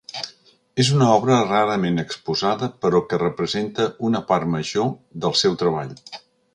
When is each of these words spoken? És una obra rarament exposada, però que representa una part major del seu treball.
És 0.83 0.87
una 0.93 1.09
obra 1.17 1.35
rarament 1.49 2.03
exposada, 2.05 2.71
però 2.87 3.03
que 3.13 3.21
representa 3.27 3.89
una 4.11 4.25
part 4.33 4.53
major 4.59 4.93
del 5.27 5.41
seu 5.45 5.63
treball. 5.65 5.99